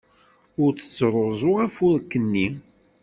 Ur 0.63 0.69
d-ttruẓu 0.73 1.53
afurk-nni. 1.65 2.47